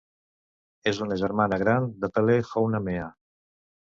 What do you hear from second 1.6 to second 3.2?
gran de Pele-honua-mea.